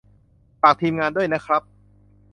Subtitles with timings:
[0.61, 1.61] ฝาก ทีมงาน ด้วยนะครับ